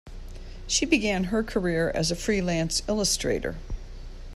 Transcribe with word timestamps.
She 0.65 0.87
began 0.87 1.25
her 1.25 1.43
career 1.43 1.91
as 1.93 2.09
a 2.09 2.15
freelance 2.15 2.81
illustrator. 2.89 3.57